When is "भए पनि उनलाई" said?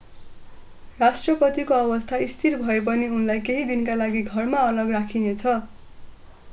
2.63-3.43